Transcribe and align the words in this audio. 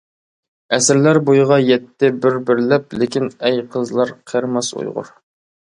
ئەسىرلەر 0.77 1.19
بۇيىغا 1.27 1.59
يەتتى 1.65 2.11
بىر-بىرلەپ 2.25 2.99
لېكىن 3.03 3.31
ئەي 3.45 3.65
قىزلار 3.77 4.19
قېرىماس 4.35 4.77
ئۇيغۇر. 4.79 5.17